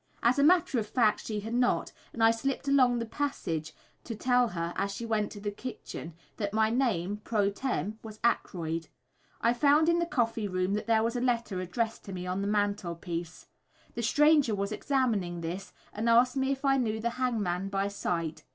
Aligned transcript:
As 0.23 0.39
a 0.39 0.43
matter 0.43 0.79
of 0.79 0.87
fact 0.87 1.27
she 1.27 1.41
had 1.41 1.53
not, 1.53 1.91
and 2.11 2.23
I 2.23 2.31
slipped 2.31 2.67
along 2.67 2.97
the 2.97 3.05
passage 3.05 3.71
to 4.03 4.15
tell 4.15 4.47
her, 4.47 4.73
as 4.75 4.91
she 4.91 5.05
went 5.05 5.31
to 5.33 5.39
the 5.39 5.51
kitchen, 5.51 6.15
that 6.37 6.55
my 6.55 6.71
name, 6.71 7.17
pro 7.17 7.51
tem, 7.51 7.99
was 8.01 8.17
Aykroyd. 8.23 8.87
I 9.41 9.53
found 9.53 9.87
in 9.89 9.99
the 9.99 10.07
coffee 10.07 10.47
room 10.47 10.73
that 10.73 10.87
there 10.87 11.03
was 11.03 11.15
a 11.15 11.21
letter 11.21 11.59
addressed 11.59 12.03
to 12.05 12.13
me, 12.13 12.25
on 12.25 12.41
the 12.41 12.47
mantel 12.47 12.95
piece. 12.95 13.45
The 13.93 14.01
stranger 14.01 14.55
was 14.55 14.71
examining 14.71 15.41
this, 15.41 15.71
and 15.93 16.09
asked 16.09 16.35
me 16.35 16.51
if 16.51 16.65
I 16.65 16.77
knew 16.77 16.99
the 16.99 17.11
hangman 17.21 17.69
by 17.69 17.87
sight. 17.87 18.43